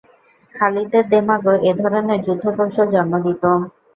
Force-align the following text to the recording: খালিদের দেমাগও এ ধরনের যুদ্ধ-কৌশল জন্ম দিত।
খালিদের 0.55 1.05
দেমাগও 1.11 1.55
এ 1.63 1.81
ধরনের 1.81 2.19
যুদ্ধ-কৌশল 2.25 2.87
জন্ম 2.95 3.13
দিত। 3.25 3.43